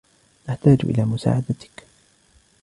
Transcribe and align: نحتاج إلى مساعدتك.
نحتاج 0.49 0.79
إلى 0.85 1.05
مساعدتك. 1.05 1.83